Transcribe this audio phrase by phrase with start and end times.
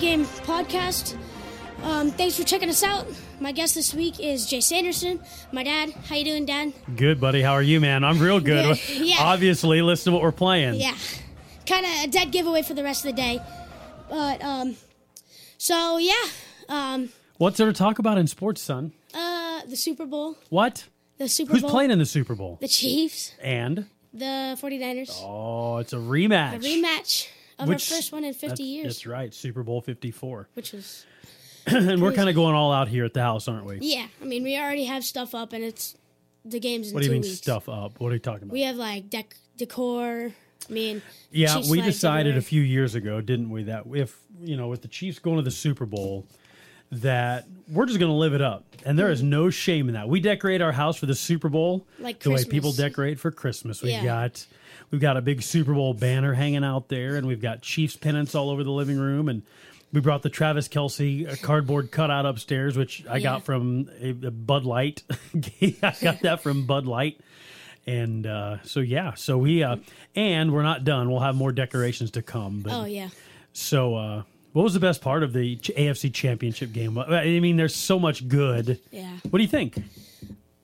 [0.00, 1.16] Game Podcast.
[1.82, 3.06] Um, thanks for checking us out.
[3.40, 5.20] My guest this week is Jay Sanderson.
[5.52, 5.90] My dad.
[6.08, 6.72] How you doing, Dad?
[6.96, 7.40] Good, buddy.
[7.42, 8.04] How are you, man?
[8.04, 8.76] I'm real good.
[8.76, 8.88] Good.
[9.06, 9.16] Yeah.
[9.20, 10.74] Obviously, listen to what we're playing.
[10.74, 10.94] Yeah,
[11.66, 13.40] kind of a dead giveaway for the rest of the day.
[14.08, 14.76] But um,
[15.56, 16.14] so yeah,
[16.68, 18.92] um, What's there to talk about in sports, son?
[19.14, 20.84] uh, the Super Bowl, What?
[21.18, 22.58] the Super Who's Bowl, playing in the Super Bowl?
[22.60, 26.56] the Chiefs, And the 49ers, oh, it's a rematch.
[26.56, 27.28] a rematch.
[27.58, 30.48] Of Which- our first one in 50 That's, years, That's right, Super Bowl 54.
[30.54, 31.04] which is
[31.66, 33.78] and we're kind of going all out here at the house, aren't we?
[33.82, 34.06] yeah.
[34.22, 35.96] I mean, we already have stuff up, and it's
[36.44, 37.36] the games in What do you mean weeks.
[37.36, 38.00] stuff up?
[38.00, 38.52] What are you talking about?
[38.52, 40.32] We have like dec- decor.
[40.68, 42.38] I mean, yeah, Chiefs we decided everywhere.
[42.38, 45.42] a few years ago, didn't we, that if you know, with the Chiefs going to
[45.42, 46.26] the Super Bowl,
[46.90, 49.26] that we're just going to live it up, and there is mm.
[49.28, 50.08] no shame in that.
[50.08, 53.82] We decorate our house for the Super Bowl Like the way people decorate for Christmas.
[53.82, 54.04] We've Yeah.
[54.04, 54.46] got
[54.90, 58.34] we've got a big Super Bowl banner hanging out there, and we've got Chiefs pennants
[58.34, 59.42] all over the living room, and
[59.92, 63.22] we brought the Travis Kelce uh, cardboard cutout upstairs, which I Yeah.
[63.22, 65.02] got from a, a Bud Light.
[65.82, 67.20] I got that from Bud Light.
[67.86, 69.76] And uh, so yeah, so we uh,
[70.14, 71.10] and we're not done.
[71.10, 72.60] We'll have more decorations to come.
[72.60, 73.08] But oh yeah.
[73.54, 74.22] so, uh,
[74.52, 76.98] what was the best part of the AFC Championship game?
[76.98, 78.78] I mean, there's so much good.
[78.90, 79.10] Yeah.
[79.30, 79.82] What do you think?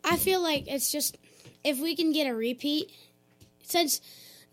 [0.04, 1.16] I feel like it's just
[1.62, 2.90] if we can get a repeat,
[3.64, 4.00] since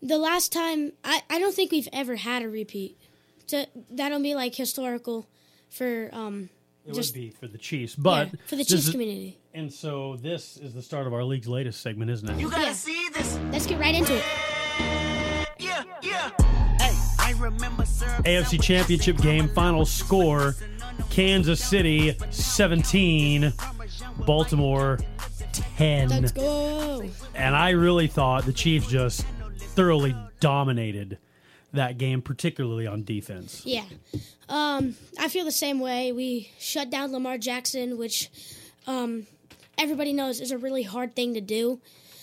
[0.02, 2.98] the last time I, I don't think we've ever had a repeat.
[3.46, 5.26] So that'll be like historical
[5.70, 6.48] for um
[6.86, 9.38] It Just- would be for the Chiefs, but yeah, for the Chiefs is- community.
[9.54, 12.40] And so this is the start of our league's latest segment, isn't it?
[12.40, 12.72] You gotta Yeah.
[12.72, 13.38] see this.
[13.52, 14.24] Let's get right into it.
[15.58, 16.30] Yeah, yeah.
[16.80, 18.24] Hey, I remember syrup.
[18.24, 20.56] AFC Championship game final score:
[21.10, 23.52] Kansas City 17,
[24.26, 24.98] Baltimore
[25.52, 26.08] 10.
[26.08, 27.08] Let's go.
[27.34, 29.24] And I really thought the Chiefs just
[29.58, 31.18] thoroughly dominated
[31.72, 33.62] that game, particularly on defense.
[33.64, 33.84] Yeah.
[34.48, 36.12] Um, I feel the same way.
[36.12, 38.30] We shut down Lamar Jackson, which
[38.86, 39.26] um,
[39.78, 41.80] everybody knows is a really hard thing to do,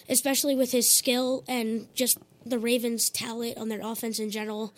[0.07, 4.73] especially with his skill and just the Ravens' talent on their offense in general.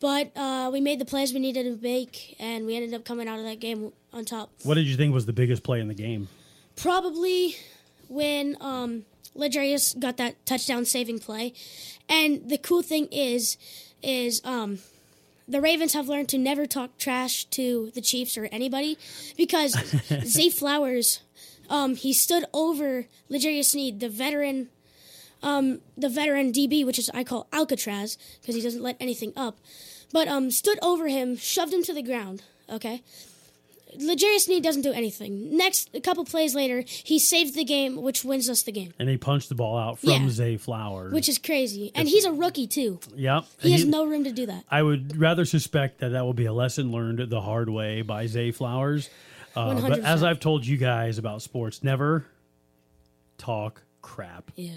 [0.00, 3.26] But uh, we made the plays we needed to make, and we ended up coming
[3.28, 4.50] out of that game on top.
[4.62, 6.28] What did you think was the biggest play in the game?
[6.76, 7.56] Probably
[8.08, 9.04] when um,
[9.98, 11.52] got that touchdown saving play.
[12.08, 13.56] And the cool thing is,
[14.02, 14.78] is um,
[15.46, 18.98] the Ravens have learned to never talk trash to the Chiefs or anybody
[19.36, 19.72] because
[20.24, 21.20] Zay Flowers,
[21.70, 24.68] um, he stood over L'Jarius Sneed, the veteran,
[25.42, 29.58] um, the veteran DB, which is I call Alcatraz because he doesn't let anything up,
[30.12, 32.42] but um, stood over him, shoved him to the ground.
[32.70, 33.02] Okay.
[33.96, 35.56] L'Jarius Sneed doesn't do anything.
[35.56, 39.08] Next, a couple plays later, he saves the game, which wins us the game, And
[39.08, 40.28] he punched the ball out from Yeah.
[40.28, 41.12] Zay Flowers.
[41.12, 41.90] which is crazy.
[41.94, 43.00] And he's a rookie too.
[43.16, 43.44] yep.
[43.60, 44.64] He has He- no room to do that.
[44.70, 48.26] I would rather suspect that that will be a lesson learned the hard way by
[48.26, 49.08] Zay Flowers.
[49.56, 50.04] Uh, but 100%.
[50.04, 52.26] as I've told you guys about sports, never
[53.38, 54.50] talk crap.
[54.56, 54.72] Yeah,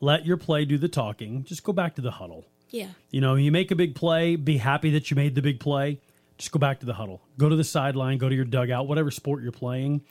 [0.00, 1.44] Let your play do the talking.
[1.44, 2.44] Just go back to the huddle.
[2.70, 5.60] yeah, You know, you make a big play, be happy that you made the big
[5.60, 6.00] play.
[6.38, 7.22] Just go back to the huddle.
[7.38, 10.02] Go to the sideline, go to your dugout, whatever sport you're playing.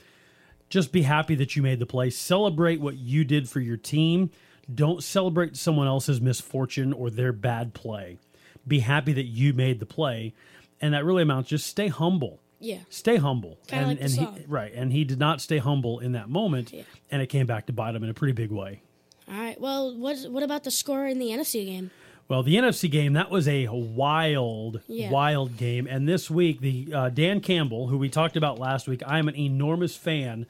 [0.70, 2.10] Just be happy that you made the play.
[2.10, 4.30] Celebrate what you did for your team.
[4.74, 8.20] Don't celebrate someone else's misfortune or their bad play.
[8.66, 10.34] Be happy that you made the play.
[10.80, 12.40] And that really amounts just stay humble.
[12.60, 12.78] yeah.
[12.90, 13.58] Stay humble.
[13.68, 14.36] Kinda and like the and song.
[14.38, 16.84] he right, and he did not stay humble in that moment Yeah.
[17.12, 18.82] and it came back to bite him in a pretty big way.
[19.28, 19.60] All right.
[19.60, 21.92] Well, what what about the score in the NFC game?
[22.32, 25.12] Well, the NFC game that was a wild, Yeah.
[25.12, 29.04] wild game, and this week the uh, Dan Campbell, who we talked about last week,
[29.06, 30.46] I'm an enormous fan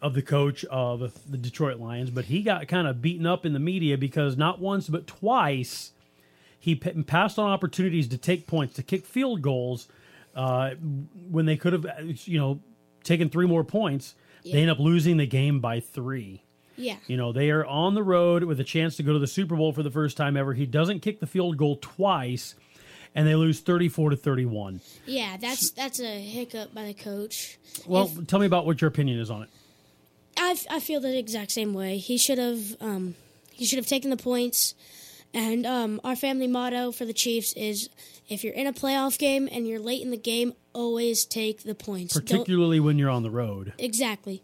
[0.00, 3.52] of the coach of the Detroit Lions, but he got kind of beaten up in
[3.52, 5.90] the media because not once but twice
[6.56, 9.88] he p- passed on opportunities to take points, to kick field goals
[10.36, 10.74] uh,
[11.28, 11.84] when they could have,
[12.28, 12.60] you know,
[13.02, 14.14] taken three more points.
[14.44, 16.44] They end up losing the game by three.
[16.78, 19.26] Yeah, You know, they are on the road with a chance to go to the
[19.26, 20.54] Super Bowl for the first time ever.
[20.54, 22.54] He doesn't kick the field goal twice,
[23.14, 24.80] and they lose 34 to 31.
[25.04, 25.36] yeah.
[25.40, 27.58] That's that's a hiccup by the coach.
[27.86, 29.48] Well, If- tell me about what your opinion is on it.
[30.36, 31.98] I, I feel the exact same way.
[31.98, 33.16] He should have um,
[33.50, 34.74] he should have taken the points.
[35.34, 37.90] And um, our family motto for the Chiefs is:
[38.28, 41.74] if you're in a playoff game and you're late in the game, always take the
[41.74, 42.14] points.
[42.14, 43.72] Don't- Particularly when you're on the road.
[43.78, 44.42] exactly,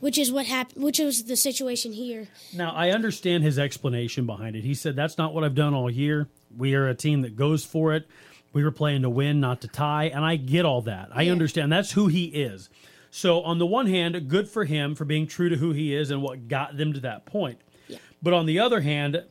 [0.00, 0.82] which is what happened.
[0.84, 2.28] Which was the situation here.
[2.54, 4.64] Now, I understand his explanation behind it.
[4.64, 6.28] He said, That's not what I've done all year.
[6.56, 8.08] We are a team that goes for it.
[8.52, 10.06] We were playing to win, not to tie.
[10.06, 11.10] And I get all that.
[11.12, 11.32] I Yeah.
[11.32, 11.70] understand.
[11.72, 12.68] That's who he is.
[13.12, 16.10] So, on the one hand, good for him for being true to who he is
[16.10, 17.58] and what got them to that point.
[17.88, 17.98] Yeah.
[18.22, 19.22] But on the other hand,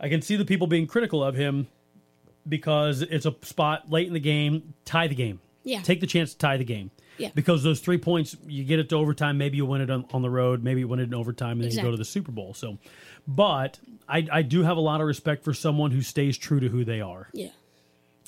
[0.00, 1.66] I can see the people being critical of him
[2.48, 5.40] because it's a spot late in the game, tie the game.
[5.66, 5.82] Yeah.
[5.82, 6.92] Take the chance to tie the game.
[7.18, 7.30] Yeah.
[7.34, 9.36] Because those three points, you get it to overtime.
[9.36, 10.62] Maybe you win it on, on the road.
[10.62, 12.54] Maybe you win it in overtime, and then you go to the Super Bowl.
[12.54, 12.78] So,
[13.26, 13.78] but
[14.08, 16.84] I, I do have a lot of respect for someone who stays true to who
[16.84, 17.28] they are.
[17.32, 17.48] Yeah.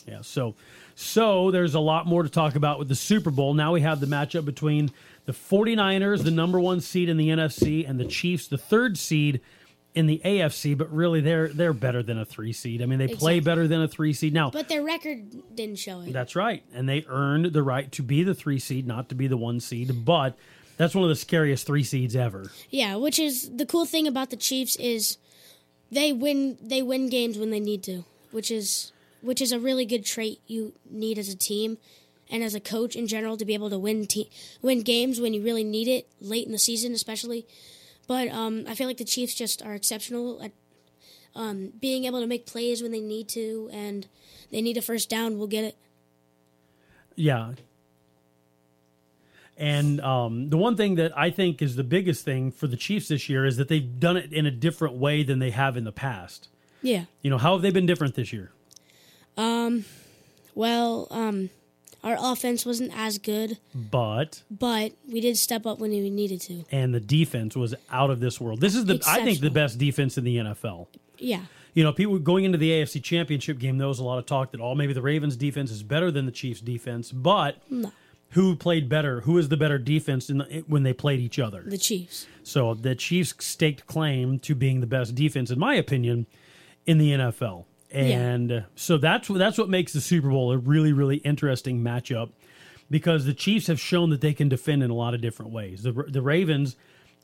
[0.05, 0.23] Yeah.
[0.23, 0.57] So,
[0.97, 3.55] so there's a lot more to talk about with the Super Bowl.
[3.55, 4.91] Now we have the matchup between
[5.27, 9.43] the 49ers, the number one seed in the NFC, and the Chiefs, the third seed
[9.95, 10.77] in the AFC.
[10.77, 12.83] But really, they're they're better than a three seed.
[12.83, 14.33] I mean, they play better than a three seed.
[14.33, 16.13] Now, But their record didn't show it.
[16.13, 16.63] that's right.
[16.75, 19.61] And they earned the right to be the three seed, not to be the one
[19.61, 20.05] seed.
[20.05, 20.37] But
[20.77, 22.51] that's one of the scariest three seeds ever.
[22.71, 25.19] Yeah, which is the cool thing about the Chiefs is
[25.91, 29.85] they win they win games when they need to, which is which is a really
[29.85, 31.77] good trait you need as a team
[32.31, 34.31] and as a coach in general to be able to win te-
[34.63, 37.47] win games when you really need it late in the season especially.
[38.09, 40.51] But um, I feel like the Chiefs just are exceptional at
[41.37, 44.09] um, being able to make plays when they need to and
[44.51, 45.77] they need a first down, we'll get it.
[47.15, 47.53] Yeah.
[49.57, 53.09] And um, the one thing that I think is the biggest thing for the Chiefs
[53.09, 55.85] this year is that they've done it in a different way than they have in
[55.85, 56.49] the past.
[56.83, 57.05] Yeah.
[57.23, 58.51] You know, how have they been different this year?
[59.37, 59.85] Um,
[60.55, 61.51] Well, um,
[62.05, 66.65] our offense wasn't as good, But but we did step up when we needed to.
[66.71, 68.61] and the defense was out of this world.
[68.61, 69.55] This is the I think the Exceptional.
[69.55, 70.87] best defense in the NFL.
[71.19, 71.43] Yeah.
[71.75, 74.51] You know, people going into the AFC Championship game, there was a lot of talk
[74.53, 77.13] that, oh, maybe the Ravens defense is better than the Chiefs defense.
[77.13, 77.57] But
[78.31, 79.21] who played better?
[79.21, 81.63] Who is the better defense in the, when they played each other?
[81.67, 82.27] The Chiefs.
[82.43, 86.27] So the Chiefs staked claim to being the best defense, in my opinion,
[86.87, 87.65] in the NFL.
[87.91, 91.81] And uh, so that's what that's what makes the Super Bowl a really really interesting
[91.83, 92.31] matchup
[92.91, 95.83] because the Chiefs have shown that they can defend in a lot of different ways.
[95.83, 96.77] The the Ravens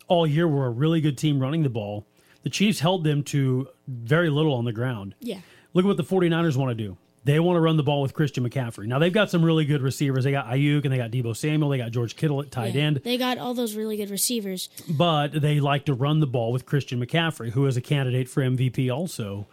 [0.08, 2.06] all year were a really good team running the ball.
[2.43, 5.14] The Chiefs held them to very little on the ground.
[5.20, 5.38] Yeah.
[5.72, 6.96] Look at what the 49ers want to do.
[7.25, 8.87] They want to run the ball with Christian McCaffrey.
[8.87, 10.25] Now they've got some really good receivers.
[10.25, 11.70] They got Aiyuk and they got Deebo Samuel.
[11.70, 12.82] They got George Kittle at tight Yeah.
[12.82, 14.69] end They got all those really good receivers.
[14.90, 18.43] but they like to run the ball with Christian McCaffrey, who is a candidate for
[18.43, 19.46] MVP also.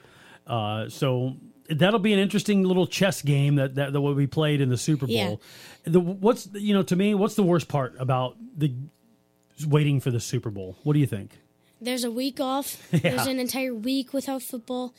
[0.47, 1.35] Uh, so
[1.69, 4.77] that'll be an interesting little chess game that, that, that will be played in the
[4.77, 5.15] Super Bowl.
[5.15, 5.35] Yeah.
[5.83, 8.73] The what's you know to me what's the worst part about the
[9.65, 10.77] waiting for the Super Bowl?
[10.83, 11.39] What do you think?
[11.79, 12.77] There's a week off.
[12.91, 14.93] There's an entire week without football,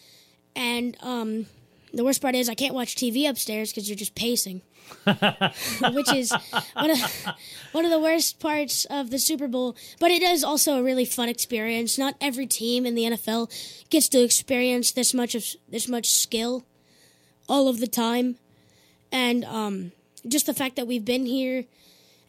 [0.56, 1.46] and um,
[1.92, 4.62] the worst part is I can't watch TV upstairs because you're just pacing,
[5.04, 6.32] which is
[6.74, 7.26] one of
[7.72, 9.76] one of the worst parts of the Super Bowl.
[10.00, 11.98] But it is also a really fun experience.
[11.98, 13.50] Not every team in the NFL
[13.90, 16.64] gets to experience this much of this much skill
[17.48, 18.36] all of the time,
[19.10, 19.92] and um,
[20.26, 21.64] just the fact that we've been here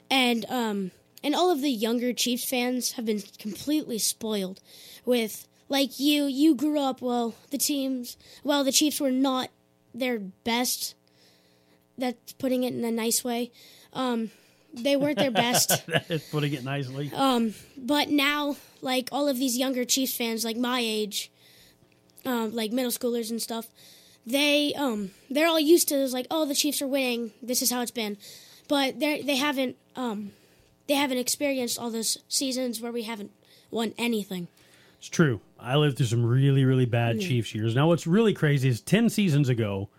[0.10, 0.92] and um
[1.24, 4.60] and all of the younger Chiefs fans have been completely spoiled
[5.06, 9.50] with like you you grew up well the teams well the Chiefs were not
[9.94, 10.94] their best.
[11.98, 13.52] That's putting it in a nice way.
[13.92, 14.30] Um
[14.72, 15.86] they weren't their best.
[16.08, 17.12] That's putting it nicely.
[17.76, 21.32] but now like all of these younger Chiefs fans like my age
[22.24, 23.66] um like middle schoolers and stuff
[24.26, 27.32] they um they're all used to this like oh the Chiefs are winning.
[27.42, 28.18] This is how it's been.
[28.68, 30.34] But they they haven't um
[30.88, 33.32] they haven't experienced all those seasons where we haven't
[33.72, 34.48] won anything
[35.04, 35.42] It's true.
[35.60, 37.22] I lived through some really, really bad mm.
[37.22, 37.76] Chiefs years.
[37.76, 39.90] Now, what's really crazy is 10 seasons ago,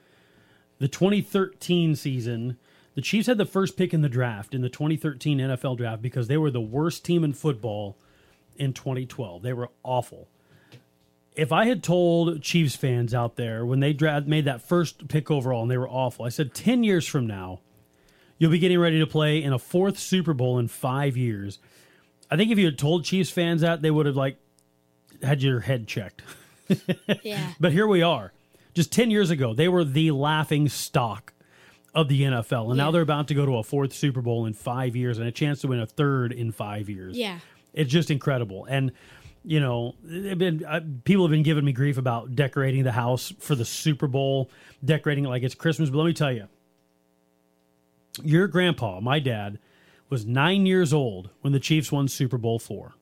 [0.78, 2.56] the 2013 season,
[2.94, 6.26] the Chiefs had the first pick in the draft, in the 2013 NFL draft, because
[6.26, 7.99] they were the worst team in football
[8.56, 9.42] in 2012.
[9.42, 10.26] They were awful.
[11.34, 13.92] If I had told Chiefs fans out there when they
[14.25, 17.61] made that first pick overall and they were awful, I said 10 years from now,
[18.38, 21.58] you'll be getting ready to play in a fourth Super Bowl in five years.
[22.30, 24.38] I think if you had told Chiefs fans that, they would have like
[25.23, 26.23] had your head checked.
[27.23, 28.33] yeah But here we are.
[28.75, 31.33] Just 10 years ago, they were the laughing stock
[31.94, 32.68] of the NFL.
[32.68, 35.28] And now they're about to go to a fourth Super Bowl in five years and
[35.28, 37.16] a chance to win a third in five years.
[37.16, 37.38] yeah
[37.73, 38.64] It's just incredible.
[38.64, 38.90] And,
[39.44, 43.64] you know, been, people have been giving me grief about decorating the house for the
[43.64, 44.50] Super Bowl,
[44.85, 45.90] decorating it like it's Christmas.
[45.90, 46.49] But let me tell you,
[48.23, 49.59] your grandpa, my dad,
[50.09, 52.94] was nine years old when the Chiefs won Super Bowl four.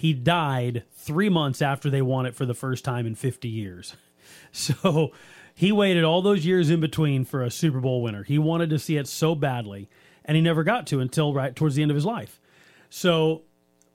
[0.00, 3.94] He died three months after they won it for the first time in 50 years.
[4.52, 5.12] So
[5.54, 8.24] he waited all those years in between for a Super Bowl winner.
[8.24, 9.88] He wanted to see it so badly,
[10.24, 12.40] and he never got to until right towards the end of his life.
[12.88, 13.42] So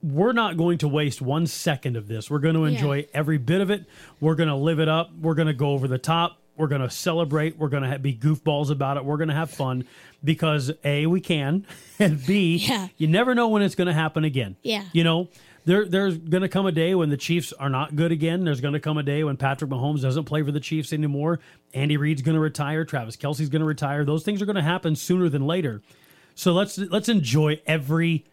[0.02, 2.30] we're not going to waste one second of this.
[2.30, 3.86] We're going to enjoy every bit of it.
[4.22, 5.12] We're going to live it up.
[5.20, 6.40] We're going to go over the top.
[6.56, 7.58] We're going to celebrate.
[7.58, 9.04] We're going to be goofballs about it.
[9.04, 9.86] We're going to have fun
[10.24, 11.66] because A, we can,
[12.00, 12.88] and B, Yeah.
[12.98, 14.56] you never know when it's going to happen again.
[14.64, 14.84] Yeah.
[14.94, 15.28] You know,
[15.66, 18.44] there there's going to come a day when the Chiefs are not good again.
[18.46, 21.40] There's going to come a day when Patrick Mahomes doesn't play for the Chiefs anymore.
[21.74, 22.86] Andy Reid's going to retire.
[22.86, 24.06] Travis Kelce's going to retire.
[24.06, 25.82] Those things are going to happen sooner than later.
[26.36, 28.26] So let's let's enjoy every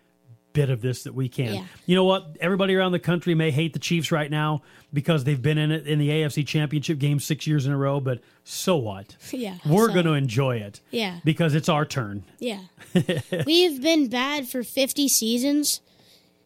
[0.53, 1.55] bit of this that we can.
[1.55, 1.65] Yeah.
[1.87, 2.37] You know what?
[2.39, 4.61] Everybody around the country may hate the Chiefs right now
[4.93, 8.01] because they've been in it in the AFC Championship game six years in a row.
[8.01, 9.17] But so what?
[9.33, 10.81] Yeah, we're so- going to enjoy it.
[10.91, 11.21] Yeah.
[11.25, 12.25] because it's our turn.
[12.39, 12.61] Yeah.
[13.47, 15.81] We've been bad for 50 seasons,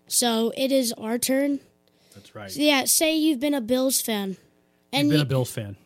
[0.07, 1.61] so it is our turn.
[2.15, 2.55] That's right.
[2.57, 4.37] Yeah, say you've been a Bills fan.
[4.93, 5.77] And You've been you- a Bills fan.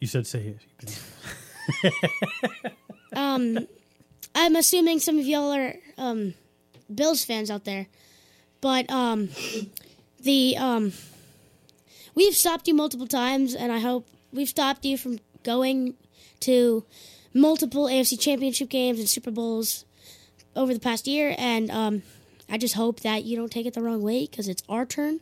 [0.00, 1.00] You said say it.
[4.34, 6.34] I'm assuming some of y'all are um,
[6.94, 7.86] Bills fans out there,
[8.60, 9.28] but um,
[10.20, 10.92] the um,
[12.14, 15.94] we've stopped you multiple times, and I hope we've stopped you from going
[16.40, 16.84] to
[17.34, 19.84] multiple AFC Championship games and Super Bowls
[20.58, 22.02] over the past year, and um,
[22.50, 25.20] I just hope that you don't take it the wrong way because it's our turn.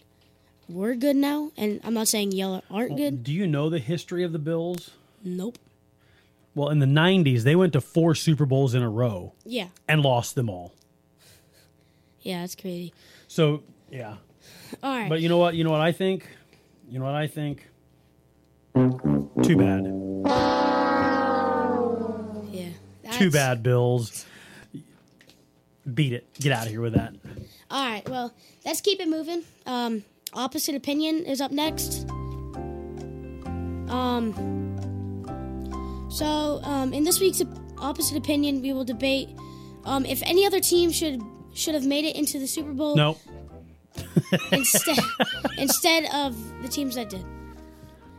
[0.68, 3.22] We're good now, and I'm not saying y'all aren't good.
[3.22, 4.90] Do you know the history of the Bills?
[5.22, 5.58] Nope.
[6.56, 10.00] Well, in the 90s, they went to four Super Bowls in a row Yeah, and
[10.02, 10.72] lost them all.
[12.22, 12.92] yeah, that's crazy.
[13.28, 14.16] So, yeah.
[14.82, 15.08] All right.
[15.08, 15.54] But you know what?
[15.54, 16.26] You know what I think?
[16.88, 17.68] You know what I think?
[18.74, 19.84] Too bad.
[22.52, 23.10] yeah.
[23.12, 24.26] Too bad, Bills.
[25.94, 26.26] Beat it.
[26.34, 27.14] Get out of here with that.
[27.70, 28.32] All right, well,
[28.64, 29.42] let's keep it moving.
[29.66, 32.08] Um, opposite opinion is up next.
[33.88, 34.34] Um,
[36.10, 37.42] so um, in this week's
[37.78, 39.28] opposite opinion, we will debate
[39.84, 41.20] um, if any other team should
[41.54, 43.16] should have made it into the Super Bowl No.
[44.52, 44.98] instead
[45.56, 47.24] instead of the teams that did.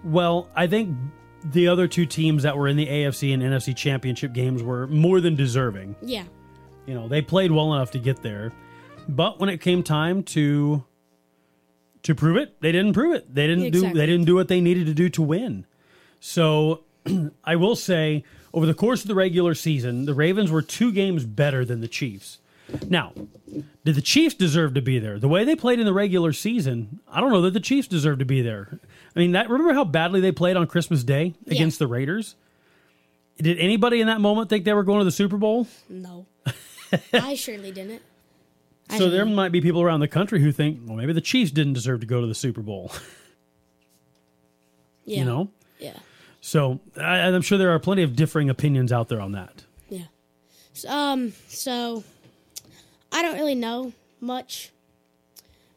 [0.04, 0.96] Well, I think
[1.44, 5.22] the other two teams that were in the AFC and NFC championship games were more
[5.22, 5.96] than deserving.
[6.02, 6.24] Yeah,
[6.88, 8.52] You know, they played well enough to get there.
[9.08, 10.84] But when it came time to
[12.04, 13.34] to prove it, they didn't prove it.
[13.34, 15.66] They didn't do they didn't do what they needed to do to win.
[16.20, 16.84] So
[17.44, 21.26] I will say over the course of the regular season, the Ravens were two games
[21.26, 22.40] better than the Chiefs.
[22.90, 23.14] Now,
[23.86, 25.20] did the Chiefs deserve to be there?
[25.20, 28.20] The way they played in the regular season, I don't know that the Chiefs deserve
[28.20, 28.80] to be there.
[29.16, 32.36] I mean, that remember how badly they played on Christmas Day against the Raiders?
[33.38, 35.68] Did anybody in that moment think they were going to the Super Bowl?
[35.90, 36.26] no,
[37.14, 38.02] I surely didn't.
[38.90, 39.36] I So there didn't.
[39.36, 42.06] might be people around the country who think, well, maybe the Chiefs didn't deserve to
[42.06, 42.92] go to the Super Bowl.
[45.06, 45.20] yeah.
[45.20, 45.98] You know, yeah.
[46.42, 49.64] so I, I'm sure there are plenty of differing opinions out there on that.
[49.90, 50.06] Yeah.
[50.74, 51.34] So, um.
[51.48, 52.04] So,
[53.12, 54.72] I don't really know much,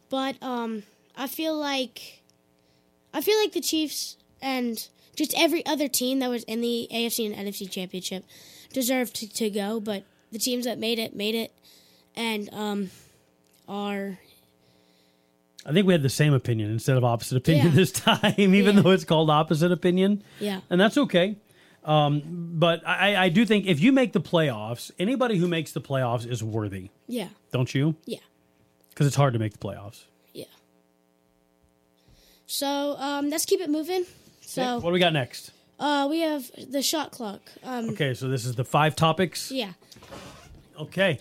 [0.09, 0.83] but um,
[1.17, 2.23] I feel like,
[3.14, 7.33] I feel like the Chiefs and just every other team that was in the AFC
[7.33, 8.25] and NFC championship
[8.73, 11.52] deserved to, to go, but the teams that made it made it,
[12.16, 12.90] and um,
[13.68, 14.18] are
[15.66, 17.72] I think we had the same opinion instead of opposite opinion Yeah.
[17.75, 18.82] this time, even Yeah.
[18.82, 21.37] though it's called opposite opinion, yeah and that's okay.
[21.82, 22.22] Um,
[22.58, 26.26] but I, I do think if you make the playoffs, anybody who makes the playoffs
[26.30, 27.94] is worthy, yeah don't you?
[28.04, 28.18] yeah
[28.90, 30.04] Because it's hard to make the playoffs.
[30.34, 30.44] yeah.
[32.46, 34.04] So um, let's keep it moving.
[34.42, 35.52] So what do we got next?
[35.78, 37.40] uh, we have the shot clock.
[37.64, 39.50] Um, Okay, so this is the five topics.
[39.50, 39.72] yeah.
[40.80, 41.18] Okay.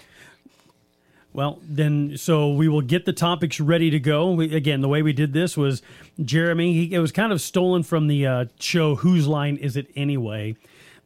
[1.31, 4.31] Well, then, so we will get the topics ready to go.
[4.31, 5.83] We, again, the way we did this was
[6.23, 6.73] Jeremy.
[6.73, 10.55] He, it was kind of stolen from the uh, show "Whose Line Is It Anyway?"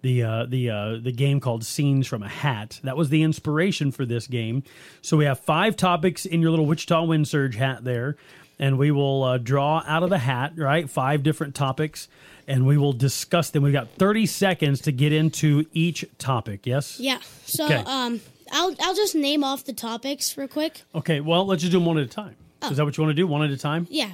[0.01, 3.91] The uh, the uh, the game called "Scenes from a Hat." That was the inspiration
[3.91, 4.63] for this game.
[5.01, 8.15] So we have five topics in your little Wichita Wind Surge hat there,
[8.57, 12.07] and we will uh, draw out of the hat right five different topics,
[12.47, 13.61] and we will discuss them.
[13.63, 16.65] We've got thirty seconds to get into each topic.
[16.65, 16.97] Yes.
[16.97, 17.19] Yeah.
[17.45, 17.83] So Okay.
[17.85, 18.21] um
[18.53, 20.83] I'll I'll just name off the topics real quick.
[20.95, 22.35] Okay, well, let's just do them one at a time.
[22.69, 23.27] Is that what you want to do?
[23.27, 23.87] One at a time?
[23.89, 24.11] Yeah.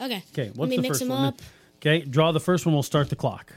[0.00, 0.22] Okay.
[0.32, 1.24] Okay, what's Let me the mix first them one?
[1.24, 1.42] up.
[1.76, 2.74] Okay, draw the first one.
[2.74, 3.52] We'll start the clock.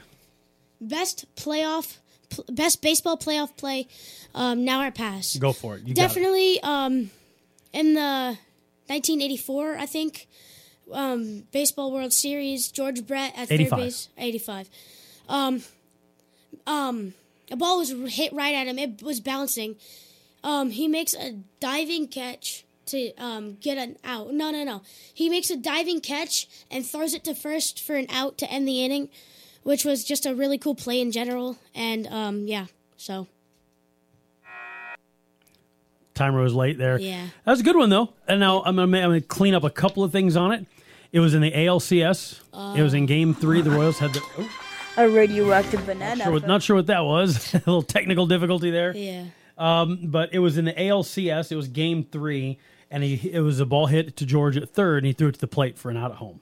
[0.80, 1.96] Best playoff
[2.28, 3.86] pl- best baseball playoff play
[4.34, 5.36] um now or pass.
[5.36, 5.82] Go for it.
[5.86, 6.08] You got it.
[6.08, 7.10] Definitely um
[7.72, 8.36] in the
[8.88, 10.28] 1984, I think.
[10.92, 13.70] Um, baseball World Series, George Brett at 85.
[13.70, 14.68] third base, 85.
[15.30, 15.62] Um,
[16.66, 17.14] um,
[17.50, 18.78] a ball was hit right at him.
[18.78, 19.76] It was bouncing.
[20.44, 24.32] Um, he makes a diving catch to um, get an out.
[24.32, 24.82] No, no, no.
[25.12, 28.68] He makes a diving catch and throws it to first for an out to end
[28.68, 29.08] the inning,
[29.62, 31.56] which was just a really cool play in general.
[31.74, 32.66] And um, yeah,
[32.98, 33.26] so
[36.14, 36.98] Timer was late there.
[36.98, 37.26] Yeah.
[37.44, 38.12] That was a good one, though.
[38.28, 40.66] And now I'm going to clean up a couple of things on it.
[41.10, 42.40] It was in the ALCS.
[42.76, 43.62] it was in game three.
[43.62, 44.20] The Royals had the.
[44.38, 44.48] Oh,
[44.96, 46.24] A radioactive banana.
[46.24, 47.52] sure what- not sure what that was.
[47.54, 48.94] a little technical difficulty there.
[48.96, 49.24] yeah.
[49.56, 51.50] But it was in the ALCS.
[51.52, 52.58] It was game three,
[52.90, 55.32] and he it was a ball hit to George at third, and he threw it
[55.34, 56.40] to the plate for an out at home.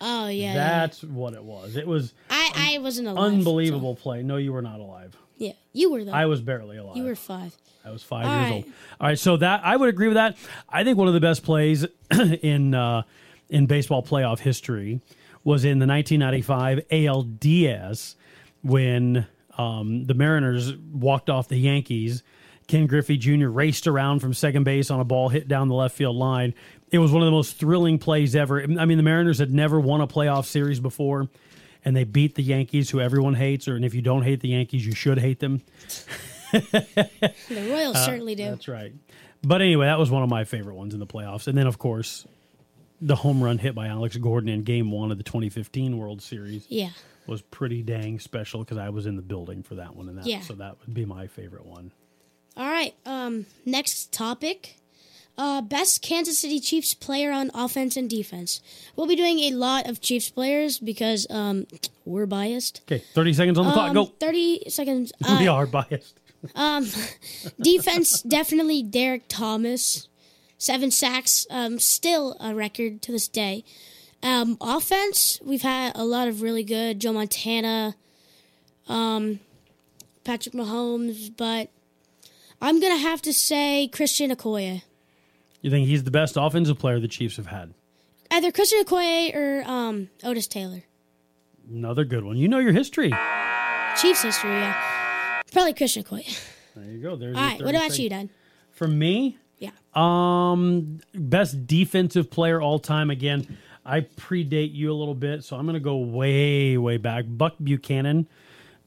[0.00, 0.52] Oh yeah.
[0.52, 0.54] yeah.
[0.54, 1.76] That's what it was.
[1.76, 3.32] It was I I wasn't alive.
[3.32, 4.22] unbelievable play.
[4.22, 5.16] No, you were not alive.
[5.36, 6.12] yeah, you were though.
[6.12, 6.96] I was barely alive.
[6.96, 7.56] you were five.
[7.84, 8.52] I was five All years right.
[8.52, 8.64] old.
[9.00, 10.36] All right, so that I would agree with that.
[10.68, 11.84] I think one of the best plays
[12.42, 13.02] in uh,
[13.48, 15.00] in baseball playoff history
[15.42, 18.14] was in the 1995 ALDS
[18.62, 19.26] when
[19.56, 22.22] um, the Mariners walked off the Yankees.
[22.68, 23.48] Ken Griffey Jr.
[23.48, 26.54] raced around from second base on a ball hit down the left field line.
[26.92, 28.62] It was one of the most thrilling plays ever.
[28.62, 31.28] I mean, the Mariners had never won a playoff series before,
[31.84, 33.66] and they beat the Yankees, who everyone hates.
[33.68, 35.62] Or and if you don't hate the Yankees, you should hate them.
[36.52, 38.44] The Royals Uh, certainly do.
[38.44, 38.92] That's right.
[39.42, 41.46] But anyway, that was one of my favorite ones in the playoffs.
[41.46, 42.26] And then, of course,
[43.02, 46.66] the home run hit by Alex Gordon in Game One of the 2015 World Series
[46.70, 46.90] Yeah.
[47.26, 50.26] was pretty dang special because I was in the building for that one, and that
[50.26, 50.40] Yeah.
[50.40, 51.92] so that would be my favorite one.
[52.58, 52.94] All right.
[53.06, 53.46] Um.
[53.64, 54.74] Next topic.
[55.38, 58.60] Uh, best Kansas City Chiefs player on offense and defense.
[58.96, 61.66] We'll be doing a lot of Chiefs players because um
[62.04, 62.80] we're biased.
[62.90, 63.88] Okay, 30 seconds on the clock.
[63.90, 64.04] Um, Go.
[64.06, 65.12] Thirty seconds.
[65.38, 66.18] we Uh, are biased.
[66.56, 66.86] um,
[67.60, 70.08] defense definitely Derrick Thomas,
[70.58, 71.46] seven sacks.
[71.50, 73.64] Um, still a record to this day.
[74.24, 77.94] Um, offense, we've had a lot of really good Joe Montana,
[78.88, 79.38] um,
[80.24, 81.70] Patrick Mahomes, but
[82.60, 84.82] I'm gonna have to say Christian Okoye.
[85.62, 87.74] You think he's the best offensive player the Chiefs have had?
[88.30, 90.82] Either Christian Okoye or um, Otis Taylor.
[91.70, 92.36] Another good one.
[92.36, 93.12] You know your history.
[93.96, 95.40] Chiefs history, yeah.
[95.52, 96.38] Probably Christian Okoye.
[96.76, 97.16] There you go.
[97.16, 97.98] There's All right, 30 what about seconds.
[97.98, 98.28] you, Dad?
[98.70, 99.70] For me, Yeah.
[99.94, 103.10] Um, best defensive player all time.
[103.10, 107.24] Again, I predate you a little bit, so I'm going to go way, way back.
[107.26, 108.28] Buck Buchanan,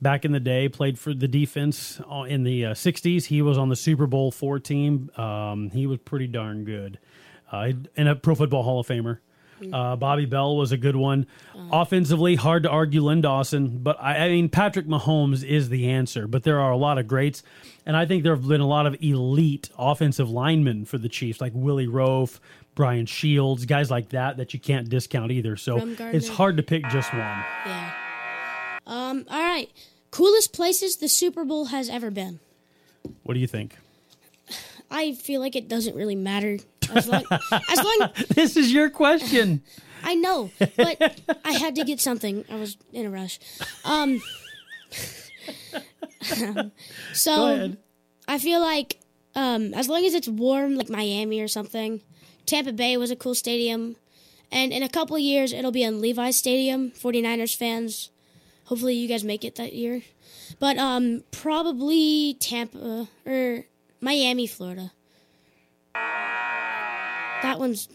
[0.02, 3.26] back in the day, played for the defense uh, in the uh, '60s.
[3.26, 5.10] He was on the Super Bowl four team.
[5.18, 7.00] Um, he was pretty darn good,
[7.52, 9.20] uh, and a Pro Football Hall of Famer.
[9.72, 11.28] Uh, Bobby Bell was a good one.
[11.72, 16.28] Offensively, hard to argue Len Dawson, but I, I mean Patrick Mahomes is the answer.
[16.28, 17.44] But there are a lot of greats,
[17.86, 21.40] and I think there have been a lot of elite offensive linemen for the Chiefs,
[21.40, 22.40] like Willie Roaf,
[22.74, 25.56] Brian Shields, guys like that that you can't discount either.
[25.58, 27.22] So it's hard to pick just one.
[27.22, 27.94] Yeah.
[28.86, 29.70] Um, all right.
[30.12, 32.39] Coolest places the Super Bowl has ever been.
[33.24, 33.78] What do you think?
[34.89, 36.58] I feel like it doesn't really matter.
[36.94, 39.62] As long, as long This is your question.
[40.04, 42.44] I know, but I had to get something.
[42.50, 43.39] I was in a rush.
[43.86, 44.22] Um,
[47.13, 47.74] so.
[48.28, 48.98] I feel like
[49.36, 52.02] um, as long as it's warm, like Miami or something,
[52.46, 53.98] Tampa Bay was a cool stadium.
[54.52, 56.91] And in a couple of years, it'll be in Levi's Stadium.
[56.91, 58.10] 49ers fans,
[58.71, 60.01] hopefully you guys make it that year.
[60.57, 63.65] But um, probably Tampa or
[63.99, 64.93] Miami, Florida.
[65.93, 67.89] That one's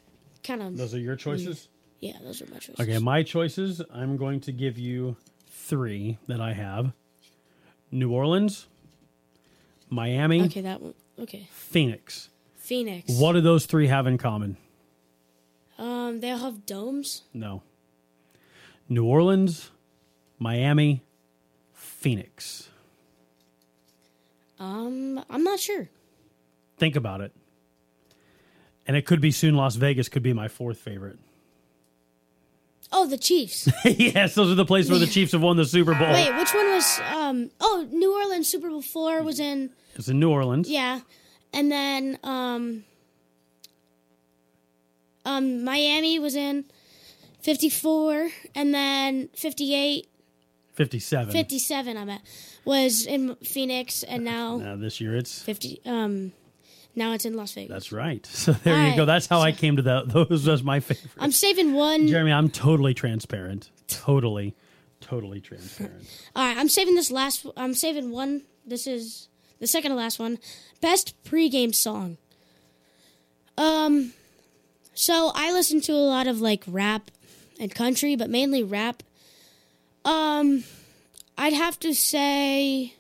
[0.45, 1.69] kind of Those are your choices.
[2.01, 2.19] yeah.
[2.23, 2.79] Those are my choices.
[2.81, 3.81] Okay, my choices.
[3.91, 5.17] I'm going to give you
[5.49, 6.93] three that I have:
[7.91, 8.67] New Orleans,
[9.89, 10.93] Miami, Okay, that one.
[11.19, 12.29] Okay, Phoenix.
[12.57, 13.13] Phoenix.
[13.19, 14.59] What do those three have in common?
[15.79, 17.23] Um, they all have domes.
[17.33, 17.63] No.
[18.91, 19.71] New Orleans,
[20.39, 21.03] Miami,
[21.73, 22.69] Phoenix.
[24.59, 25.89] Um, I'm not sure.
[26.79, 27.33] Think about it.
[28.87, 31.19] And it could be soon Las Vegas could be my fourth favorite.
[32.93, 33.69] Oh, the Chiefs.
[33.85, 36.13] yes, those are the places where the Chiefs have won the Super Bowl.
[36.13, 37.01] Wait, which one was?
[37.13, 39.71] Um, oh, New Orleans Super Bowl four was in.
[39.97, 40.69] It's in New Orleans.
[40.69, 41.01] Yeah,
[41.53, 42.85] and then um,
[45.25, 46.65] um, Miami was in
[47.41, 50.07] fifty four, and then 58,
[50.77, 51.33] 57.
[51.33, 52.23] 57 I'm at
[52.65, 55.81] was in Phoenix, and now Now this year it's fifty.
[55.87, 56.33] Um,
[56.95, 57.71] now it's in Las Vegas.
[57.71, 58.27] That's right.
[58.31, 59.05] So there you All go.
[59.05, 60.09] That's how I came to that.
[60.09, 61.13] Those was my favorite.
[61.19, 62.07] I'm saving one.
[62.09, 63.71] Jeremy, I'm totally transparent.
[63.89, 64.55] Totally,
[65.01, 66.07] totally transparent.
[66.37, 67.47] All right, I'm saving this last.
[67.57, 68.43] I'm saving one.
[68.67, 69.29] This is
[69.61, 70.39] the second to last one.
[70.81, 72.19] Best pregame song.
[73.57, 74.13] Um,
[74.93, 77.11] so I listen to a lot of like rap
[77.59, 79.03] and country, but mainly rap.
[80.07, 80.63] Um,
[81.37, 82.95] I'd have to say.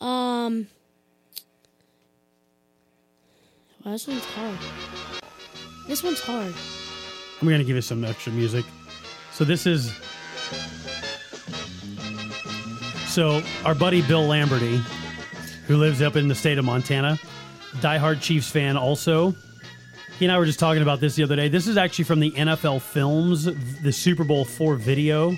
[0.00, 0.66] Um.
[3.84, 4.58] Wow, this one's hard.
[5.86, 6.54] This one's hard.
[7.40, 8.64] I'm to give you some extra music.
[9.32, 9.92] So this is.
[13.08, 14.80] So our buddy Bill Lamberty,
[15.66, 17.18] who lives up in the state of Montana,
[17.76, 19.34] diehard Chiefs fan also.
[20.18, 21.48] He and I were just talking about this the other day.
[21.48, 23.44] This is actually from the NFL Films,
[23.82, 25.36] the Super Bowl four video.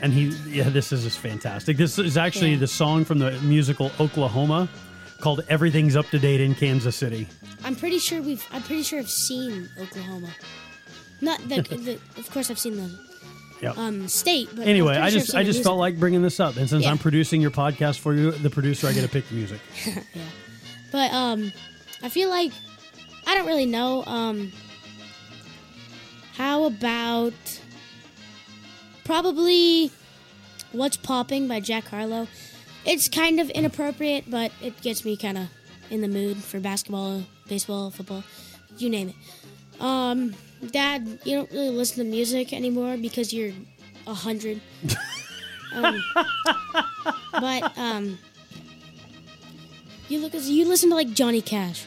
[0.00, 2.58] and he yeah this is just fantastic this is actually Yeah.
[2.60, 4.68] the song from the musical oklahoma
[5.20, 7.26] called everything's up to date in kansas city
[7.64, 8.46] I'm pretty sure we've.
[8.52, 10.30] I'm pretty sure I've seen Oklahoma.
[11.20, 11.62] Not the.
[11.62, 12.98] the of course, I've seen the
[13.60, 13.76] yep.
[13.76, 14.48] um state.
[14.54, 16.84] But anyway i just I've i just the felt like bringing this up and since
[16.84, 16.90] Yeah.
[16.92, 20.04] i'm producing your podcast for you the producer i get to pick the music music.
[20.14, 20.22] Yeah.
[20.90, 21.52] But um,
[22.02, 22.52] I feel like
[23.26, 24.04] I don't really know.
[24.06, 24.52] Um,
[26.34, 27.60] how about
[29.04, 29.90] probably
[30.72, 32.28] "What's Popping" by Jack Harlow?
[32.84, 35.48] It's kind of inappropriate, but it gets me kind of
[35.90, 38.24] in the mood for basketball, baseball, football,
[38.78, 39.82] you name it.
[39.82, 40.34] Um,
[40.70, 43.52] Dad, you don't really listen to music anymore because you're
[44.06, 44.60] a hundred.
[45.74, 46.02] um,
[47.32, 48.18] but um,
[50.08, 51.86] you look you listen to like Johnny Cash.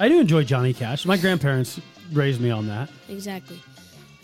[0.00, 1.80] i do enjoy johnny cash my grandparents
[2.12, 3.60] raised me on that Exactly.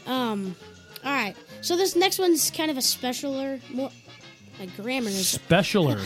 [0.07, 0.57] Um,
[1.05, 1.37] all right.
[1.61, 3.91] So this next one's kind of a specialer, more.
[4.59, 5.99] My grammar is specialer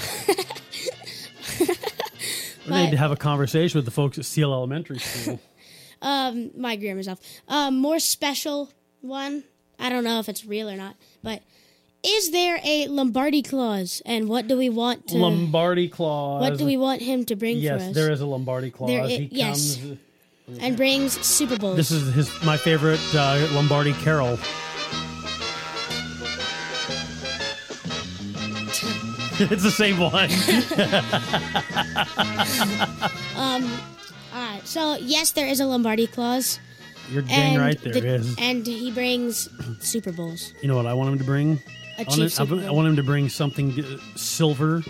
[2.68, 5.40] we need to have a conversation with the folks at seal elementary school
[6.02, 7.18] um my grammar's off.
[7.48, 9.44] Um, more special one.
[9.78, 11.42] I don't know if it's real or not, but
[12.04, 15.16] is there a Lombardi clause, and what do we want to?
[15.16, 17.82] lombardi clause what do we want him to bring for us?
[17.82, 19.76] yes there is a lombardi clause There i- he yes.
[19.76, 19.98] comes
[20.60, 21.76] and brings Super Bowls.
[21.76, 24.34] This is his my favorite uh, Lombardi carol.
[29.40, 30.30] it's the same one.
[33.36, 33.60] all
[34.40, 34.60] right.
[34.64, 36.58] So yes, there is a Lombardi clause,
[37.10, 38.34] You're dang and right there the- is.
[38.38, 39.48] and he brings
[39.80, 40.52] Super Bowls.
[40.62, 41.60] You know what I want him to bring?
[41.98, 44.82] A I cheap want, him, I want him to bring something uh, silver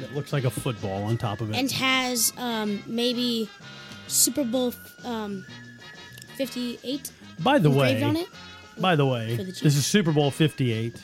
[0.00, 1.56] that looks like a football on top of it.
[1.56, 3.48] and has um, maybe
[4.06, 5.44] Super Bowl um,
[6.36, 8.28] 58 by the way, on it.
[8.78, 11.00] by the way, the this is Super Bowl 58.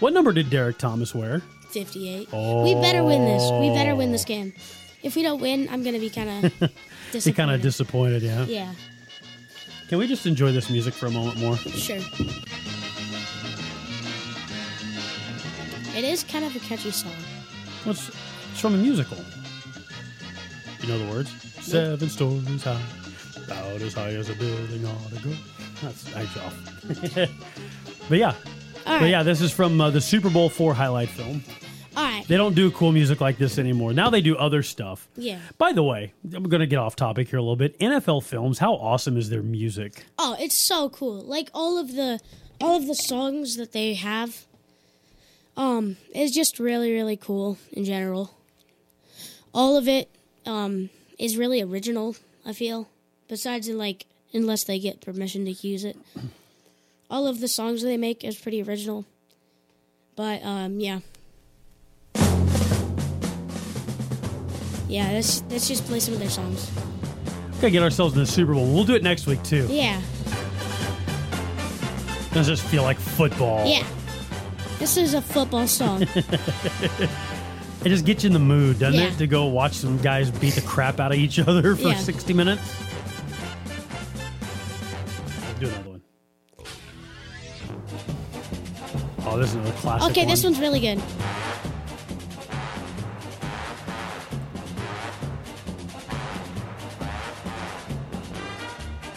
[0.00, 1.40] What number did Derrick Thomas wear?
[1.70, 2.28] 58.
[2.32, 3.42] We better win this.
[3.60, 4.12] We better win Oh.
[4.12, 4.52] this game.
[5.02, 6.52] If we don't win, I'm going to be kind of
[7.12, 7.36] disappointed.
[7.36, 8.44] Kind of disappointed, yeah.
[8.44, 8.72] Yeah,
[9.88, 11.56] Can we just enjoy this music for a moment more?
[11.56, 12.00] sure.
[16.00, 17.12] It is kind of a catchy song.
[17.84, 19.18] What's it's from a musical?
[20.80, 21.30] You know the words?
[21.60, 22.80] Seven stories high,
[23.36, 25.34] about as high as a building ought to go.
[25.82, 28.08] That's that's off.
[28.08, 28.32] but yeah,
[28.86, 31.44] but yeah, this is from uh, the Super Bowl four highlight film.
[31.94, 32.26] All right.
[32.26, 33.92] They don't do cool music like this anymore.
[33.92, 35.06] Now they do other stuff.
[35.16, 35.38] Yeah.
[35.58, 37.78] By the way, I'm going to get off topic here a little bit.
[37.78, 40.06] NFL films, how awesome is their music?
[40.18, 41.20] Oh, it's so cool.
[41.20, 42.20] Like all of the
[42.58, 44.46] all of the songs that they have
[45.60, 48.34] um is just really really cool in general.
[49.52, 50.08] All of it
[50.46, 52.88] um is really original, I feel.
[53.28, 55.96] Besides in like unless they get permission to use it.
[57.10, 59.04] All of the songs they make is pretty original.
[60.16, 61.00] But um yeah.
[64.88, 66.70] Yeah, let's let's just play some of their songs.
[67.60, 68.64] Got to get ourselves in the Super Bowl.
[68.72, 69.66] We'll do it next week too.
[69.68, 70.00] Yeah.
[72.32, 73.66] Does this feel like football?
[73.66, 73.84] Yeah.
[74.80, 76.06] This is a football song.
[77.82, 79.06] It just gets you in the mood, doesn't Yeah.
[79.06, 79.16] it?
[79.16, 81.96] To go watch some guys beat the crap out of each other for Yeah.
[81.96, 82.60] 60 minutes.
[85.58, 86.02] Do another one.
[89.24, 90.10] Oh, this is another classic.
[90.10, 90.52] Okay, this one.
[90.52, 91.00] one's really good.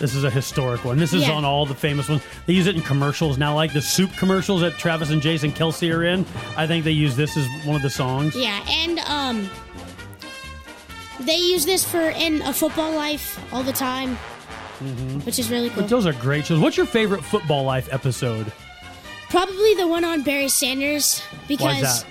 [0.03, 0.97] This is a historic one.
[0.97, 1.31] This is Yeah.
[1.31, 2.21] on all the famous ones.
[2.45, 5.89] They use it in commercials now, like the soup commercials that Travis and Jason Kelce
[5.95, 6.25] are in.
[6.57, 8.35] I think they use this as one of the songs.
[8.35, 9.49] Yeah, and um,
[11.21, 14.17] they use this for in a football life all the time,
[15.23, 15.83] which is really cool.
[15.83, 16.59] But those are great shows.
[16.59, 18.51] What's your favorite Football Life episode?
[19.29, 22.03] Probably the one on Barry Sanders because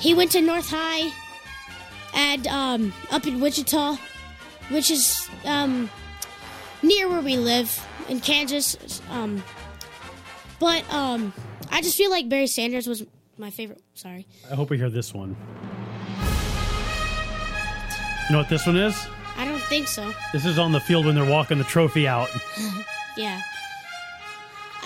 [0.00, 1.12] he went to North High
[2.12, 3.98] and um, up in Wichita,
[4.70, 5.88] which is um,
[6.86, 9.00] near where we live in Kansas.
[9.10, 9.42] Um,
[10.58, 11.32] but um,
[11.70, 13.04] I just feel like Barry Sanders was
[13.38, 13.82] my favorite.
[13.94, 14.26] Sorry.
[14.50, 15.36] I hope we hear this one.
[18.28, 18.96] You know what this one is?
[19.36, 20.12] I don't think so.
[20.32, 22.28] This is on the field when they're walking the trophy out.
[23.18, 23.40] Yeah.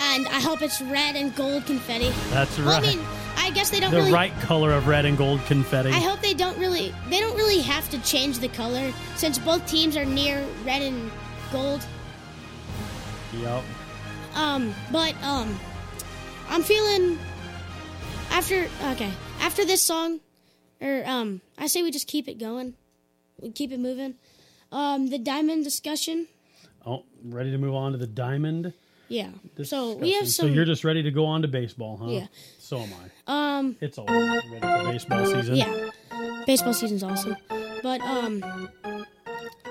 [0.02, 2.10] And I hope it's red and gold confetti.
[2.30, 2.84] That's Well, right.
[2.84, 3.04] I mean,
[3.36, 4.12] I guess they don't the really.
[4.12, 5.88] right color of red and gold confetti.
[5.90, 6.94] I hope they don't really.
[7.08, 11.10] They don't really have to change the color since both teams are near red and
[11.50, 11.84] gold.
[13.40, 13.64] Yep.
[14.34, 15.58] Um, but um,
[16.48, 17.18] I'm feeling
[18.30, 19.10] after okay
[19.40, 20.20] after this song,
[20.80, 22.74] or um, I say we just keep it going,
[23.40, 24.14] we keep it moving.
[24.72, 26.28] Um, the diamond discussion.
[26.86, 28.72] Oh, ready to move on to the diamond.
[29.08, 29.30] Yeah.
[29.64, 30.48] So we have some.
[30.48, 32.06] So you're just ready to go on to baseball, huh?
[32.08, 32.26] Yeah.
[32.58, 32.90] So am
[33.26, 33.58] I.
[33.58, 33.76] um.
[33.80, 35.56] It's all ready for baseball season.
[35.56, 35.90] Yeah.
[36.46, 37.36] Baseball season's awesome,
[37.82, 38.68] but um.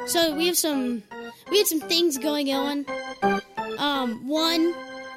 [0.09, 1.03] So we have some.
[1.51, 2.85] We had some things going on.
[3.77, 4.27] Um.
[4.27, 4.73] One.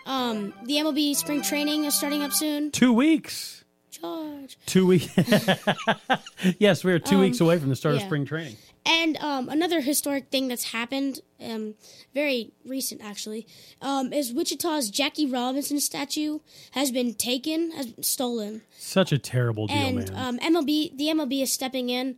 [0.06, 0.52] Um.
[0.64, 2.70] The MLB spring training is starting up soon.
[2.70, 3.64] Two weeks.
[3.90, 4.58] Charge.
[4.66, 5.08] Two weeks.
[6.58, 8.56] yes, we're two weeks away from the start of Um, spring training.
[8.84, 11.74] And um, another historic thing that's happened, um,
[12.14, 13.46] very recent actually,
[13.80, 16.40] um, is Wichita's Jackie Robinson statue
[16.72, 20.16] has been taken, has been stolen, Such a terrible deal, and man.
[20.16, 22.16] um, MLB, the MLB is stepping in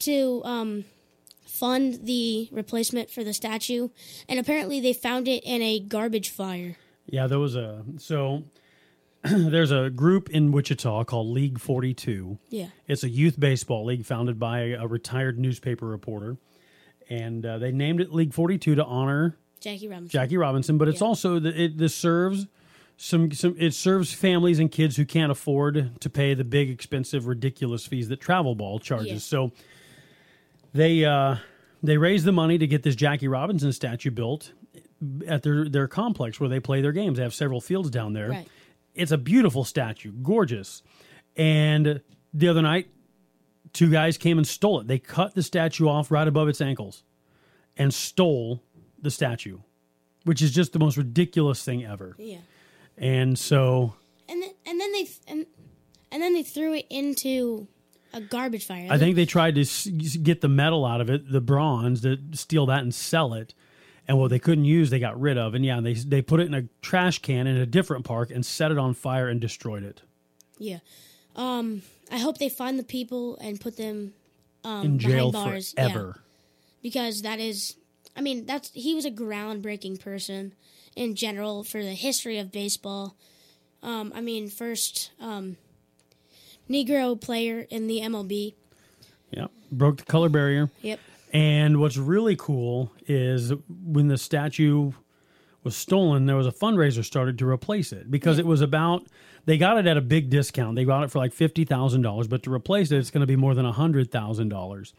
[0.00, 0.84] to um,
[1.62, 3.88] fund the replacement for the statue,
[4.28, 6.74] and apparently they found it in a garbage fire.
[7.06, 8.42] Yeah, there was a so
[9.22, 12.36] there's a group in Wichita called League 42.
[12.50, 16.36] Yeah, It's a youth baseball league founded by a retired newspaper reporter,
[17.08, 20.10] and uh, they named it League 42 to honor Jackie Robinson.
[20.10, 20.78] Jackie Robinson.
[20.78, 21.06] But it's Yeah.
[21.06, 22.48] also that it this serves
[22.96, 27.28] some some it serves families and kids who can't afford to pay the big expensive
[27.28, 29.12] ridiculous fees that travel ball charges.
[29.12, 29.18] Yeah.
[29.18, 29.52] So
[30.72, 31.36] they uh,
[31.82, 34.52] they raised the money to get this Jackie Robinson statue built
[35.26, 37.18] at their their complex where they play their games.
[37.18, 38.30] They have several fields down there.
[38.30, 38.48] Right.
[38.94, 40.82] It's a beautiful statue, gorgeous.
[41.36, 42.02] And
[42.34, 42.88] the other night,
[43.72, 44.86] two guys came and stole it.
[44.86, 47.02] They cut the statue off right above its ankles
[47.76, 48.62] and stole
[49.00, 49.58] the statue,
[50.24, 52.14] which is just the most ridiculous thing ever.
[52.18, 52.38] Yeah,
[52.98, 53.94] And so
[54.28, 55.46] and then and then they and
[56.10, 57.66] and then they threw it into
[58.12, 58.88] a garbage fire.
[58.90, 62.18] I think they tried to s- get the metal out of it, the bronze, to
[62.32, 63.54] steal that and sell it.
[64.08, 65.54] And what they couldn't use, they got rid of.
[65.54, 68.44] And yeah, they they put it in a trash can in a different park and
[68.44, 70.02] set it on fire and destroyed it
[70.58, 70.78] Yeah.
[71.36, 74.12] Um, I hope they find the people and put them
[74.64, 75.74] um, in jail behind bars.
[75.78, 76.18] Yeah, forever.
[76.82, 77.76] because that is,
[78.16, 80.52] I mean, that's he was a groundbreaking person
[80.94, 83.16] in general for the history of baseball.
[83.82, 85.56] Um, I mean, first um,
[86.72, 88.54] Negro player in the MLB.
[89.30, 90.70] Yeah, broke the color barrier.
[90.82, 91.00] Yep.
[91.32, 94.92] And what's really cool is when the statue
[95.64, 99.06] was stolen, there was a fundraiser started to replace it because it was about
[99.44, 100.76] they got it at a big discount.
[100.76, 103.26] They got it for like fifty thousand dollars, but to replace it, it's going to
[103.26, 104.92] be more than hundred thousand dollars.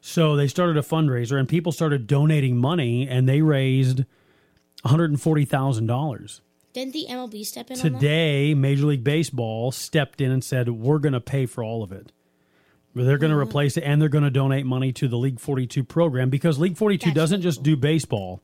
[0.00, 5.10] So they started a fundraiser, and people started donating money, and they raised one hundred
[5.10, 6.40] and forty thousand dollars.
[6.72, 7.76] Didn't the MLB step in?
[7.78, 11.92] Today, Major League Baseball stepped in and said, "We're going to pay for all of
[11.92, 12.12] it."
[12.94, 13.48] They're going to Mm-hmm.
[13.48, 16.76] replace it, and they're going to donate money to the League 42 program because League
[16.76, 18.40] 42 That's doesn't really just do baseball;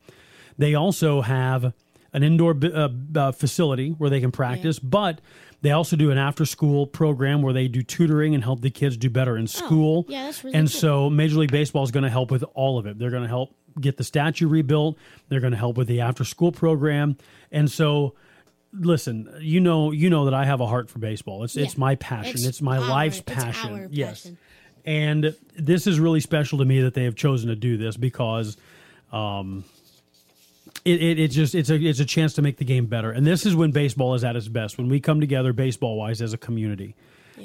[0.57, 1.73] they also have
[2.13, 5.21] an indoor uh, uh, facility where they can practice, but
[5.61, 9.09] they also do an after-school program where they do tutoring and help the kids do
[9.11, 10.05] better in school.
[10.07, 10.79] Oh, yeah, that's really and cool.
[10.79, 12.97] so Major League Baseball is going to help with all of it.
[12.97, 14.97] They're going to help get the statue rebuilt.
[15.29, 17.17] They're going to help with the after-school program,
[17.51, 18.15] and so
[18.73, 21.43] listen, you know, you know that I have a heart for baseball.
[21.43, 22.33] It's it's my passion.
[22.35, 23.89] It's, It's my our- life's passion.
[23.91, 24.29] Yes.
[24.85, 28.57] And this is really special to me that they have chosen to do this because
[29.11, 29.63] um
[30.85, 33.11] it, it it's just it's a it's a chance to make the game better.
[33.11, 36.21] And this is when baseball is at its best, when we come together baseball wise
[36.21, 36.95] as a community.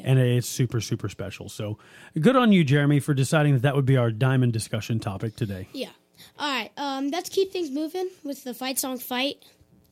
[0.03, 1.49] And it's super, super special.
[1.49, 1.79] So
[2.21, 5.69] good on you, Jeremy, for deciding that that would be our diamond discussion topic today.
[5.73, 5.91] Yeah.
[6.39, 6.71] All right.
[6.77, 9.43] Um, let's keep things moving with the fight song fight.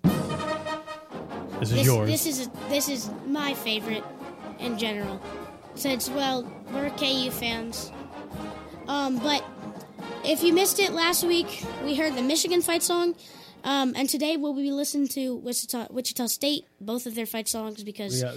[0.02, 2.08] This is This, yours.
[2.10, 4.02] this is this is my favorite
[4.58, 5.20] in general,
[5.76, 7.92] since well we're KU fans.
[8.88, 9.44] Um, but
[10.24, 13.14] if you missed it last week, we heard the Michigan fight song,
[13.62, 17.84] um, and today we'll be listening to Wichita, Wichita State, both of their fight songs
[17.84, 18.32] because yeah,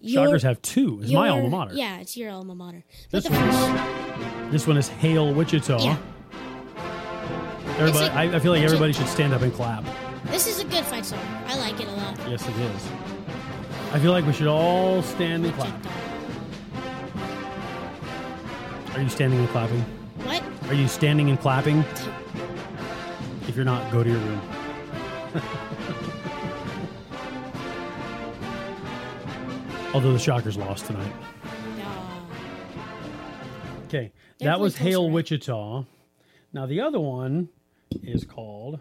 [0.00, 0.98] your- Shockers have two.
[1.02, 1.74] It's my alma mater.
[1.74, 2.82] Yeah, it's your alma mater.
[3.12, 5.78] This one first, This one is Hail Wichita.
[5.84, 5.98] yeah,
[7.78, 9.84] Everybody, like- I, I feel like everybody should stand up and clap.
[10.26, 11.18] this is a good fight song.
[11.46, 12.16] I like it a lot.
[12.28, 12.88] Yes, it is.
[13.92, 15.86] I feel like we should all stand and clap.
[18.94, 19.80] Are you standing and clapping?
[20.24, 20.42] What?
[20.70, 21.84] Are you standing and clapping?
[23.48, 24.40] If you're not, go to your room.
[29.94, 31.12] Although the Shockers lost tonight.
[33.84, 35.08] Okay, that was Hail?
[35.08, 35.84] Wichita.
[36.52, 37.48] Now the other one
[38.02, 38.80] is called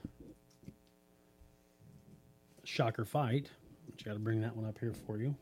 [2.64, 3.50] Shocker Fight.
[3.90, 5.36] But you got to bring that one up here for you.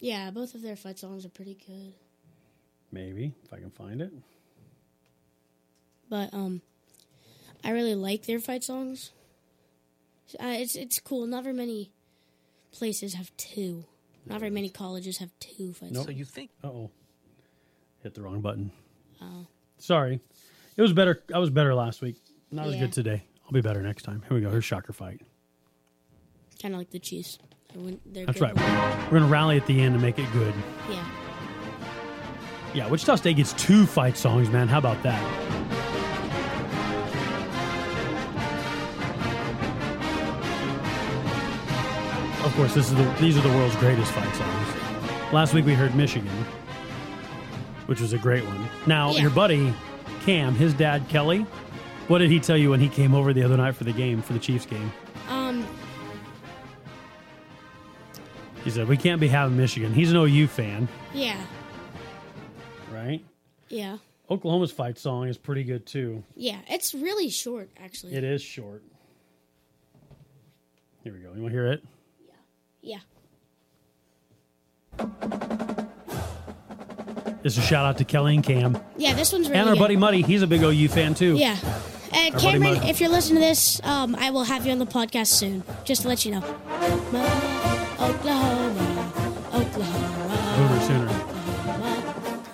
[0.00, 1.92] Yeah, both of their fight songs are pretty good.
[2.92, 4.12] Maybe if I can find it.
[6.08, 6.62] but um,
[7.64, 9.10] I really like their fight songs.
[10.40, 11.26] Uh, it's it's cool.
[11.26, 11.90] Not very many
[12.72, 13.84] places have two.
[14.24, 16.04] Not very many colleges have two fight Nope.
[16.04, 16.06] songs.
[16.06, 16.90] So you think Uh oh,
[18.02, 18.70] hit the wrong button.
[19.20, 19.46] Oh.
[19.78, 20.20] Sorry,
[20.78, 21.22] it was better.
[21.34, 22.16] I was better last week.
[22.50, 22.80] Not as Yeah.
[22.80, 23.24] good today.
[23.44, 24.22] I'll be better next time.
[24.28, 24.50] Here we go.
[24.50, 25.20] Here's Shocker Fight.
[26.62, 27.38] Kind of like the Chiefs.
[27.74, 29.02] They're That's good right.
[29.04, 30.54] We're going to rally at the end and make it good.
[30.88, 31.04] Yeah.
[32.74, 34.68] Yeah, Wichita State gets two fight songs, man.
[34.68, 35.22] How about that?
[42.44, 45.32] Of course, this is the, these are the world's greatest fight songs.
[45.32, 46.30] Last week we heard Michigan,
[47.86, 48.68] which was a great one.
[48.86, 49.22] Now, Yeah.
[49.22, 49.74] your buddy
[50.28, 51.46] Cam, his dad Kelly,
[52.08, 54.20] what did he tell you when he came over the other night for the game,
[54.20, 54.92] for the Chiefs game?
[55.26, 55.66] Um.
[58.62, 59.94] He said, We can't be having Michigan.
[59.94, 61.42] He's an OU fan, Yeah.
[62.92, 63.24] right?
[63.70, 63.96] Yeah.
[64.28, 66.22] Oklahoma's fight song is pretty good too.
[66.36, 66.58] Yeah.
[66.68, 68.12] It's really short, actually.
[68.14, 68.82] It is short.
[71.04, 71.32] Here we go.
[71.32, 71.82] You want to hear it?
[72.82, 72.98] Yeah.
[74.98, 75.64] Yeah.
[77.42, 78.78] This is a shout out to Kelly and Cam.
[78.96, 79.14] Yeah.
[79.14, 79.80] This one's really and our good.
[79.80, 80.22] buddy Muddy.
[80.22, 81.36] He's a big OU fan too.
[81.36, 81.56] Yeah.
[82.12, 84.78] And Our buddy Cameron, if you're listening to this, um, I will have you on
[84.78, 85.62] the podcast soon.
[85.84, 86.42] Just to let you know.
[88.00, 89.12] Oklahoma,
[89.52, 91.10] Oklahoma, Sooner.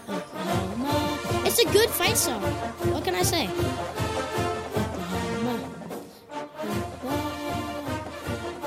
[0.08, 1.46] Oklahoma.
[1.46, 2.42] It's a good fight song.
[2.92, 3.48] What can I say?
[4.74, 5.60] Oklahoma,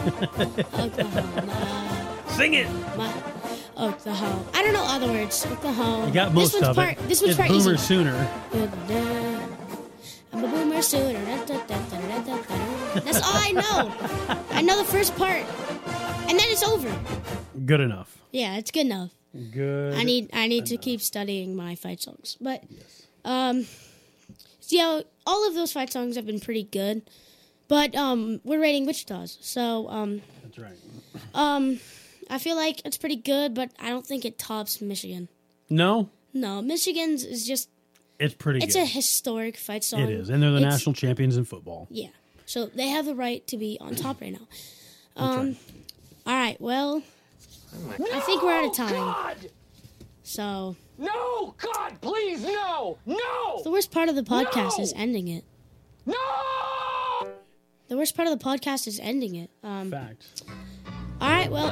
[0.79, 2.67] Oklahoma, Sing it.
[2.67, 3.33] Oklahoma.
[3.77, 5.45] I don't know all the words.
[5.45, 6.07] Oklahoma.
[6.07, 7.07] You got most this one's of part, it.
[7.07, 7.83] This one's it's part Boomer easy.
[7.85, 8.29] Sooner.
[10.33, 11.23] I'm a boomer sooner.
[11.45, 13.93] That's all I know.
[14.51, 15.43] I know the first part,
[16.27, 16.93] and then it's over.
[17.65, 18.17] Good enough.
[18.31, 19.11] Yeah, it's good enough.
[19.51, 19.93] Good.
[19.93, 22.63] I need I need to keep studying my fight songs, but
[23.25, 23.65] um,
[24.59, 27.03] so, you know, all of those fight songs have been pretty good.
[27.67, 30.77] But um, we're rating Wichita's, so um, That's right.
[31.35, 31.79] um,
[32.29, 35.29] I feel like it's pretty good, but I don't think it tops Michigan.
[35.69, 37.69] No, No, Michigan's is just
[38.19, 38.83] it's pretty it's good.
[38.83, 40.01] a historic fight song.
[40.01, 41.87] it is, and they're the It's- national champions in football.
[41.89, 42.09] Yeah.
[42.45, 44.47] So they have the right to be on top right now.
[45.17, 45.57] Um, right.
[46.27, 46.61] All right.
[46.61, 47.01] Well,
[48.13, 48.91] I think we're out of time.
[48.93, 49.37] God!
[50.21, 54.83] So No, God, please, no, no, the worst part of the podcast No!
[54.83, 55.43] is ending it.
[56.05, 56.15] no!
[57.87, 59.49] The worst part of the podcast is ending it.
[59.63, 60.43] Um, Fact.
[61.27, 61.51] All right.
[61.51, 61.67] Well,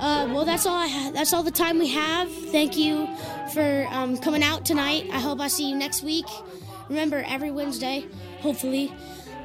[0.00, 0.76] uh, well, that's all.
[0.76, 2.30] I ha- that's all the time we have.
[2.30, 3.08] Thank you
[3.52, 5.06] for um, coming out tonight.
[5.12, 6.26] I hope I see you next week.
[6.88, 8.06] Remember, every Wednesday,
[8.40, 8.92] hopefully.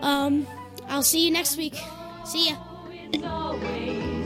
[0.01, 0.45] Um,
[0.87, 1.75] I'll see you next week.
[2.25, 4.16] See ya.